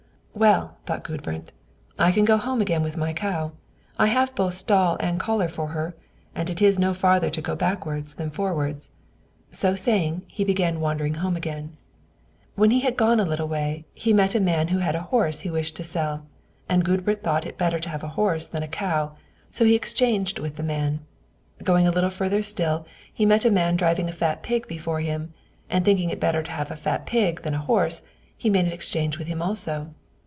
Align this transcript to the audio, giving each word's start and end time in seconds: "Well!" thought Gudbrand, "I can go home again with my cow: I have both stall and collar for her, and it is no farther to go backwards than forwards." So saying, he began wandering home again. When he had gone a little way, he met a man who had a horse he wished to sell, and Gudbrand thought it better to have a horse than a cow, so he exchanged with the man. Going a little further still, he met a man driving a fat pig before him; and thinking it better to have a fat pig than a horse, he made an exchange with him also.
"Well!" 0.33 0.77
thought 0.87 1.03
Gudbrand, 1.03 1.51
"I 1.99 2.11
can 2.11 2.25
go 2.25 2.37
home 2.37 2.61
again 2.61 2.81
with 2.81 2.97
my 2.97 3.13
cow: 3.13 3.51
I 3.99 4.07
have 4.07 4.33
both 4.33 4.53
stall 4.55 4.95
and 4.99 5.19
collar 5.19 5.49
for 5.49 5.67
her, 5.67 5.93
and 6.33 6.49
it 6.49 6.61
is 6.63 6.79
no 6.79 6.95
farther 6.95 7.29
to 7.29 7.41
go 7.41 7.53
backwards 7.55 8.15
than 8.15 8.31
forwards." 8.31 8.89
So 9.51 9.75
saying, 9.75 10.23
he 10.27 10.43
began 10.45 10.79
wandering 10.79 11.15
home 11.15 11.35
again. 11.35 11.75
When 12.55 12.71
he 12.71 12.79
had 12.79 12.97
gone 12.97 13.19
a 13.19 13.25
little 13.25 13.47
way, 13.49 13.85
he 13.93 14.13
met 14.13 14.33
a 14.33 14.39
man 14.39 14.69
who 14.69 14.79
had 14.79 14.95
a 14.95 15.01
horse 15.03 15.41
he 15.41 15.49
wished 15.51 15.75
to 15.75 15.83
sell, 15.83 16.25
and 16.67 16.85
Gudbrand 16.85 17.21
thought 17.21 17.45
it 17.45 17.57
better 17.57 17.77
to 17.79 17.89
have 17.89 18.03
a 18.03 18.07
horse 18.17 18.47
than 18.47 18.63
a 18.63 18.69
cow, 18.69 19.11
so 19.51 19.63
he 19.65 19.75
exchanged 19.75 20.39
with 20.39 20.55
the 20.55 20.63
man. 20.63 21.01
Going 21.61 21.85
a 21.85 21.91
little 21.91 22.09
further 22.09 22.41
still, 22.41 22.87
he 23.13 23.25
met 23.27 23.45
a 23.45 23.51
man 23.51 23.75
driving 23.75 24.09
a 24.09 24.13
fat 24.13 24.41
pig 24.41 24.65
before 24.65 25.01
him; 25.01 25.33
and 25.69 25.85
thinking 25.85 26.09
it 26.09 26.21
better 26.21 26.41
to 26.41 26.51
have 26.51 26.71
a 26.71 26.75
fat 26.77 27.05
pig 27.05 27.41
than 27.43 27.53
a 27.53 27.59
horse, 27.59 28.01
he 28.35 28.49
made 28.49 28.65
an 28.65 28.71
exchange 28.71 29.19
with 29.19 29.27
him 29.27 29.41
also. 29.43 29.93